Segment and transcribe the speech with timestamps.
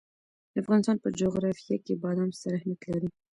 [0.53, 3.09] د افغانستان په جغرافیه کې بادام ستر اهمیت لري.